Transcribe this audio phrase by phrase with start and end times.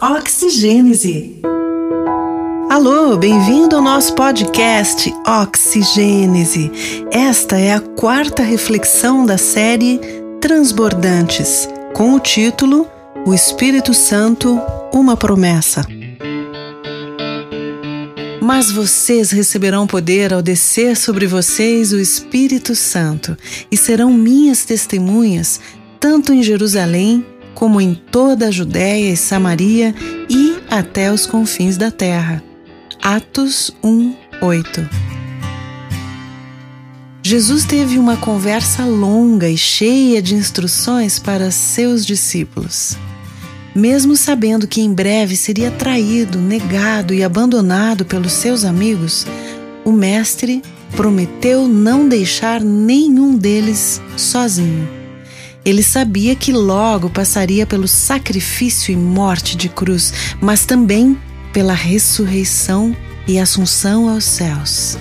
[0.00, 1.42] Oxigênese.
[2.70, 6.70] Alô, bem-vindo ao nosso podcast Oxigênese.
[7.10, 10.00] Esta é a quarta reflexão da série
[10.40, 12.86] Transbordantes, com o título
[13.26, 14.60] O Espírito Santo,
[14.92, 15.84] uma promessa.
[18.48, 23.36] Mas vocês receberão poder ao descer sobre vocês o Espírito Santo
[23.70, 25.60] e serão minhas testemunhas,
[26.00, 29.94] tanto em Jerusalém como em toda a Judéia e Samaria
[30.30, 32.42] e até os confins da terra.
[33.02, 34.88] Atos 1, 8
[37.22, 42.96] Jesus teve uma conversa longa e cheia de instruções para seus discípulos.
[43.78, 49.24] Mesmo sabendo que em breve seria traído, negado e abandonado pelos seus amigos,
[49.84, 50.64] o Mestre
[50.96, 54.88] prometeu não deixar nenhum deles sozinho.
[55.64, 61.16] Ele sabia que logo passaria pelo sacrifício e morte de cruz, mas também
[61.52, 62.96] pela ressurreição
[63.28, 64.98] e assunção aos céus.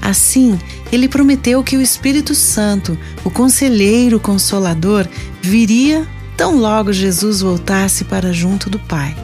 [0.00, 0.58] Assim,
[0.90, 5.06] ele prometeu que o Espírito Santo, o Conselheiro Consolador,
[5.40, 6.04] viria
[6.42, 9.14] tão logo Jesus voltasse para junto do Pai.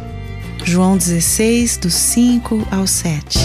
[0.64, 3.40] João 16, do 5 ao 7.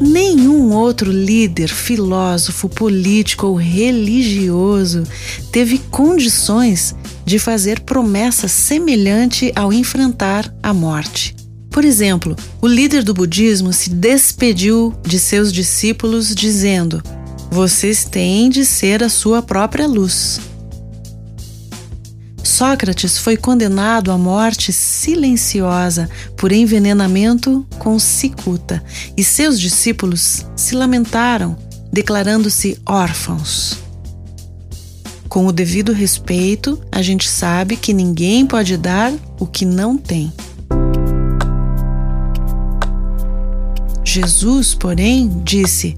[0.00, 5.04] Nenhum outro líder, filósofo, político ou religioso
[5.52, 6.92] teve condições
[7.24, 11.36] de fazer promessa semelhante ao enfrentar a morte.
[11.70, 17.00] Por exemplo, o líder do budismo se despediu de seus discípulos dizendo:
[17.54, 20.40] Vocês têm de ser a sua própria luz.
[22.42, 28.82] Sócrates foi condenado à morte silenciosa por envenenamento com cicuta
[29.16, 31.56] e seus discípulos se lamentaram,
[31.92, 33.78] declarando-se órfãos.
[35.28, 40.32] Com o devido respeito, a gente sabe que ninguém pode dar o que não tem.
[44.02, 45.96] Jesus, porém, disse: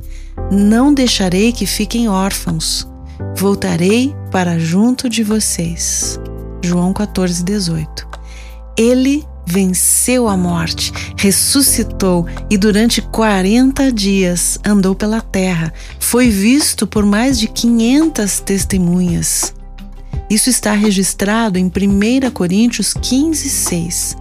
[0.50, 2.88] Não deixarei que fiquem órfãos,
[3.36, 6.20] voltarei para junto de vocês.
[6.62, 8.08] João 14, 18.
[8.76, 15.72] Ele venceu a morte, ressuscitou e durante 40 dias andou pela terra.
[15.98, 19.52] Foi visto por mais de 500 testemunhas.
[20.30, 24.16] Isso está registrado em 1 Coríntios 15, 6.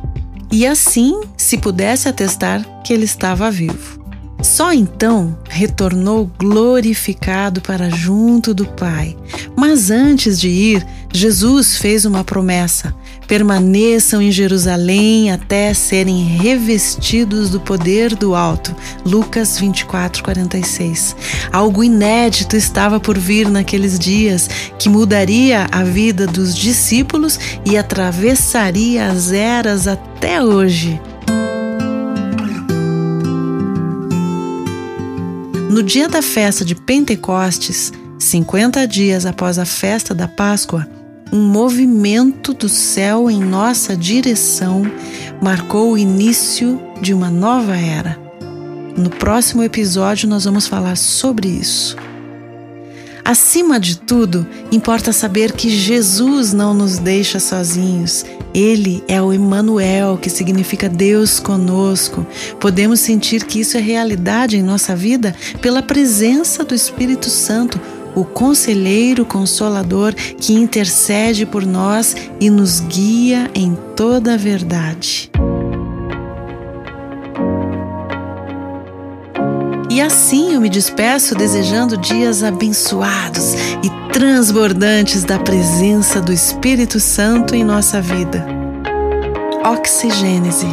[0.52, 4.05] E assim se pudesse atestar que ele estava vivo.
[4.46, 9.18] Só então retornou glorificado para junto do Pai.
[9.56, 12.94] Mas antes de ir, Jesus fez uma promessa:
[13.28, 18.74] permaneçam em Jerusalém até serem revestidos do poder do alto.
[19.04, 21.16] Lucas 24, 46.
[21.52, 29.08] Algo inédito estava por vir naqueles dias que mudaria a vida dos discípulos e atravessaria
[29.08, 31.02] as eras até hoje.
[35.70, 40.88] No dia da festa de Pentecostes, 50 dias após a festa da Páscoa,
[41.34, 44.84] um movimento do céu em nossa direção
[45.42, 48.18] marcou o início de uma nova era.
[48.96, 51.98] No próximo episódio, nós vamos falar sobre isso.
[53.26, 58.24] Acima de tudo, importa saber que Jesus não nos deixa sozinhos.
[58.54, 62.24] Ele é o Emmanuel, que significa Deus conosco.
[62.60, 67.82] Podemos sentir que isso é realidade em nossa vida pela presença do Espírito Santo,
[68.14, 75.32] o conselheiro consolador que intercede por nós e nos guia em toda a verdade.
[79.96, 87.56] E assim eu me despeço desejando dias abençoados e transbordantes da presença do Espírito Santo
[87.56, 88.46] em nossa vida.
[89.64, 90.68] Oxigênese.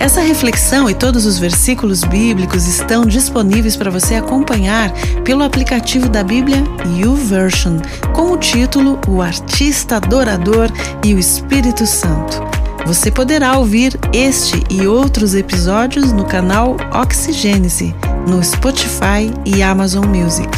[0.00, 4.90] Essa reflexão e todos os versículos bíblicos estão disponíveis para você acompanhar
[5.22, 6.64] pelo aplicativo da Bíblia
[6.98, 7.76] YouVersion,
[8.14, 10.70] com o título O Artista Adorador
[11.04, 12.53] e o Espírito Santo.
[12.86, 17.94] Você poderá ouvir este e outros episódios no canal Oxigênese,
[18.28, 20.50] no Spotify e Amazon Music.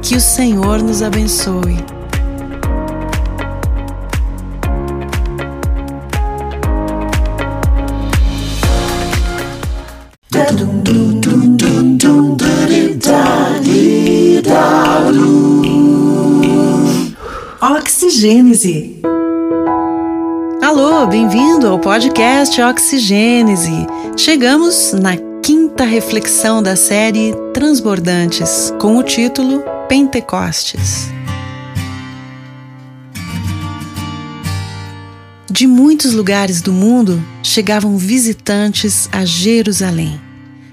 [0.00, 1.76] Que o Senhor nos abençoe.
[17.60, 18.93] Oxigênese.
[21.10, 23.86] Bem-vindo ao podcast Oxigênese.
[24.16, 31.10] Chegamos na quinta reflexão da série Transbordantes, com o título Pentecostes.
[35.50, 40.18] De muitos lugares do mundo chegavam visitantes a Jerusalém.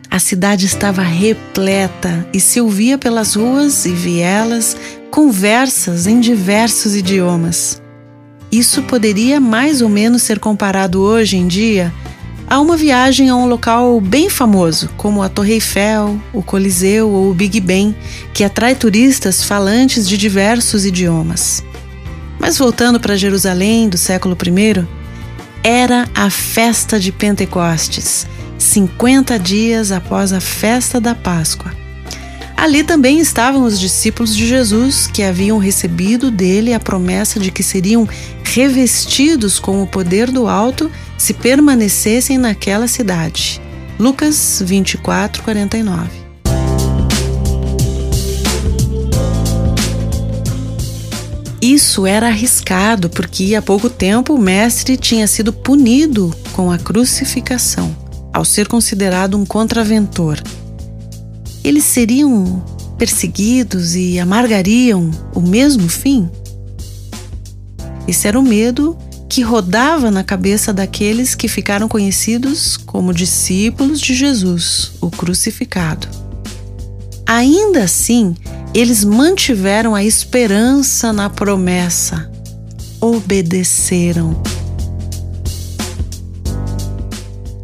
[0.09, 4.77] A cidade estava repleta e se ouvia pelas ruas e vielas
[5.11, 7.81] conversas em diversos idiomas.
[8.51, 11.93] Isso poderia mais ou menos ser comparado hoje em dia
[12.51, 17.31] a uma viagem a um local bem famoso, como a Torre Eiffel, o Coliseu ou
[17.31, 17.95] o Big Ben,
[18.33, 21.63] que atrai turistas falantes de diversos idiomas.
[22.37, 24.85] Mas voltando para Jerusalém do século I,
[25.63, 28.27] era a festa de Pentecostes,
[28.57, 31.80] 50 dias após a festa da Páscoa.
[32.61, 37.63] Ali também estavam os discípulos de Jesus, que haviam recebido dele a promessa de que
[37.63, 38.07] seriam
[38.43, 43.59] revestidos com o poder do alto se permanecessem naquela cidade.
[43.97, 46.07] Lucas 24, 49.
[51.59, 57.95] Isso era arriscado porque há pouco tempo o Mestre tinha sido punido com a crucificação,
[58.31, 60.39] ao ser considerado um contraventor
[61.63, 62.63] eles seriam
[62.97, 66.29] perseguidos e amargariam o mesmo fim?
[68.07, 68.97] Esse era o medo
[69.29, 76.07] que rodava na cabeça daqueles que ficaram conhecidos como discípulos de Jesus, o crucificado.
[77.25, 78.35] Ainda assim,
[78.73, 82.29] eles mantiveram a esperança na promessa,
[82.99, 84.41] obedeceram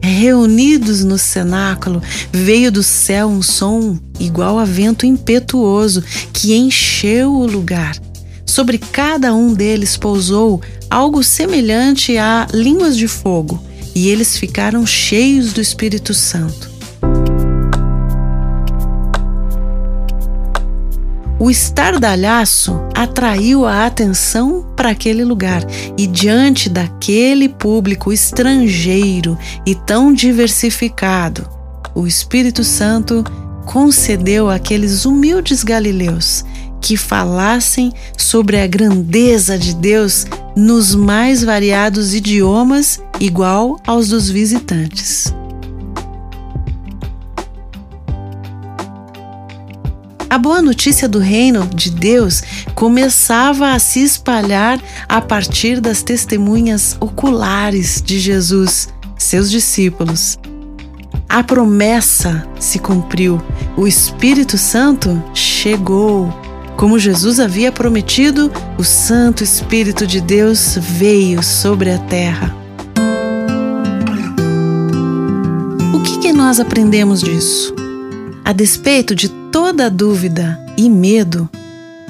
[0.07, 2.01] reunidos no cenáculo,
[2.31, 7.97] veio do céu um som igual a vento impetuoso que encheu o lugar.
[8.45, 13.61] Sobre cada um deles pousou algo semelhante a línguas de fogo,
[13.93, 16.76] e eles ficaram cheios do Espírito Santo.
[21.39, 25.63] O estardalhaço atraiu a atenção para aquele lugar
[25.95, 31.47] e, diante daquele público estrangeiro e tão diversificado,
[31.93, 33.23] o Espírito Santo
[33.65, 36.43] concedeu àqueles humildes galileus
[36.81, 40.25] que falassem sobre a grandeza de Deus
[40.55, 45.36] nos mais variados idiomas, igual aos dos visitantes.
[50.29, 52.43] A boa notícia do reino de Deus
[52.75, 54.77] começava a se espalhar
[55.07, 60.37] a partir das testemunhas oculares de Jesus, seus discípulos.
[61.29, 63.41] A promessa se cumpriu,
[63.77, 66.33] o Espírito Santo chegou.
[66.75, 72.53] Como Jesus havia prometido, o Santo Espírito de Deus veio sobre a terra.
[75.93, 77.73] O que, que nós aprendemos disso?
[78.43, 81.49] A despeito de toda dúvida e medo,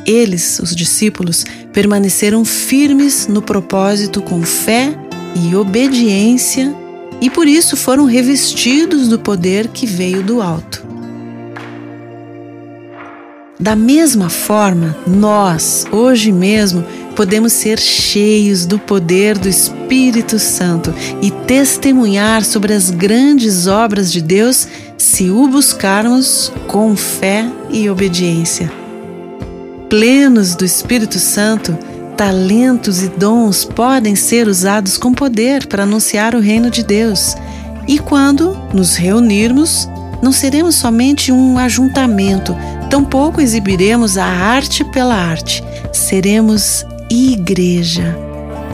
[0.06, 4.94] eles, os discípulos, permaneceram firmes no propósito com fé
[5.34, 6.76] e obediência
[7.22, 10.86] e por isso foram revestidos do poder que veio do alto.
[13.58, 16.84] Da mesma forma, nós, hoje mesmo,
[17.16, 24.22] podemos ser cheios do poder do Espírito Santo e testemunhar sobre as grandes obras de
[24.22, 24.68] Deus
[24.98, 28.72] se o buscarmos com fé e obediência.
[29.90, 31.78] Plenos do Espírito Santo,
[32.18, 37.36] talentos e dons podem ser usados com poder para anunciar o reino de Deus.
[37.88, 39.88] E quando nos reunirmos,
[40.22, 42.56] não seremos somente um ajuntamento,
[42.90, 45.64] tampouco exibiremos a arte pela arte,
[45.94, 48.18] seremos igreja,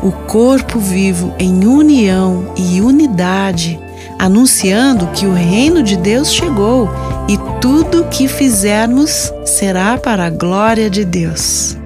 [0.02, 3.80] o corpo vivo em união e unidade,
[4.20, 6.90] anunciando que o reino de Deus chegou
[7.28, 11.78] e tudo que fizermos será para a glória de Deus.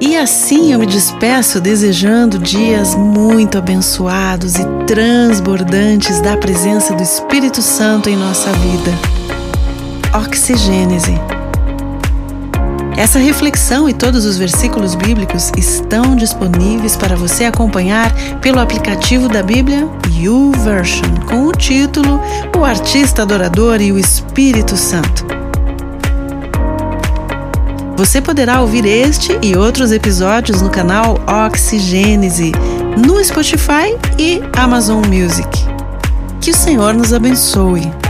[0.00, 7.60] E assim eu me despeço desejando dias muito abençoados e transbordantes da presença do Espírito
[7.60, 8.92] Santo em nossa vida.
[10.14, 11.37] Oxigênese.
[12.98, 19.40] Essa reflexão e todos os versículos bíblicos estão disponíveis para você acompanhar pelo aplicativo da
[19.40, 22.20] Bíblia YouVersion com o título
[22.58, 25.24] O Artista Adorador e o Espírito Santo.
[27.96, 32.50] Você poderá ouvir este e outros episódios no canal Oxigênese,
[32.96, 35.48] no Spotify e Amazon Music.
[36.40, 38.07] Que o Senhor nos abençoe.